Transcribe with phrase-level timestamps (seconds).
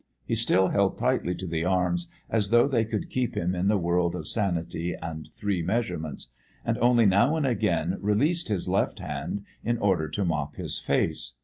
[0.25, 3.77] He still held tightly to the arms as though they could keep him in the
[3.77, 6.29] world of sanity and three measurements,
[6.65, 11.33] and only now and again released his left hand in order to mop his face.